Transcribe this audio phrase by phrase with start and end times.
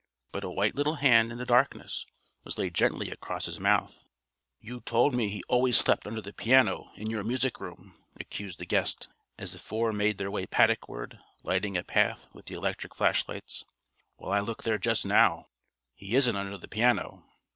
[0.31, 2.07] But a white little hand, in the darkness,
[2.43, 4.03] was laid gently across his mouth.
[4.59, 8.65] "You told me he always slept under the piano in your music room!" accused the
[8.65, 12.95] guest as the four made their way paddock ward, lighting a path with the electric
[12.95, 13.63] flashlights.
[14.17, 15.49] "Well, I looked there just now.
[15.93, 17.23] He isn't under the piano.